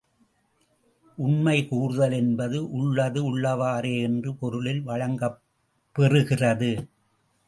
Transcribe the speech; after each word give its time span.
உண்மை 1.17 1.67
கூறுதல் 1.67 2.11
என்பது 2.11 2.71
உள்ளது 2.71 3.21
உள்ளவாறே 3.31 3.93
என்ற 4.01 4.31
பொருளில் 4.39 4.81
வழங்கப் 4.81 5.39
பெறுகிறது. 5.95 6.71